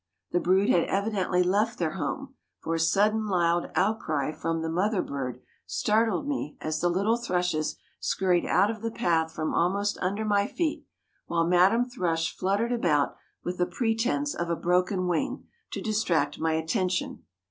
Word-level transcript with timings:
The 0.31 0.39
brood 0.39 0.67
had 0.69 0.85
evidently 0.85 1.43
left 1.43 1.77
their 1.77 1.91
home, 1.91 2.33
for 2.59 2.73
a 2.73 2.79
sudden 2.79 3.27
loud 3.27 3.71
outcry 3.75 4.31
from 4.31 4.63
the 4.63 4.67
mother 4.69 4.99
bird 5.03 5.39
startled 5.67 6.27
me 6.27 6.57
as 6.59 6.79
the 6.81 6.89
little 6.89 7.17
thrushes 7.17 7.75
scurried 7.99 8.47
out 8.47 8.71
of 8.71 8.81
the 8.81 8.89
path 8.89 9.31
from 9.31 9.53
almost 9.53 9.99
under 10.01 10.25
my 10.25 10.47
feet, 10.47 10.87
while 11.27 11.45
Madame 11.45 11.87
Thrush 11.87 12.35
fluttered 12.35 12.71
about 12.73 13.15
with 13.43 13.61
a 13.61 13.67
pretense 13.67 14.33
of 14.33 14.49
a 14.49 14.55
broken 14.55 15.05
wing 15.07 15.43
to 15.71 15.81
distract 15.83 16.39
my 16.39 16.53
attention. 16.53 17.23